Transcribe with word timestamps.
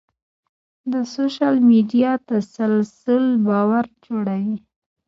د 0.91 0.93
سوشل 1.13 1.55
میډیا 1.69 2.11
تسلسل 2.29 3.25
باور 3.47 3.85
جوړوي. 4.05 4.57